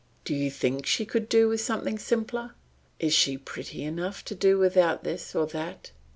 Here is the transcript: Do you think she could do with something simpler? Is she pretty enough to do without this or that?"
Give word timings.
Do 0.25 0.33
you 0.33 0.49
think 0.49 0.87
she 0.87 1.05
could 1.05 1.29
do 1.29 1.47
with 1.47 1.61
something 1.61 1.99
simpler? 1.99 2.55
Is 2.99 3.13
she 3.13 3.37
pretty 3.37 3.83
enough 3.83 4.25
to 4.25 4.33
do 4.33 4.57
without 4.57 5.03
this 5.03 5.35
or 5.35 5.45
that?" 5.45 5.91